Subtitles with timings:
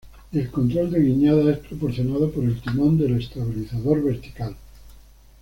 [0.31, 4.55] Y el control de guiñada es proporcionado por el timón del estabilizador vertical.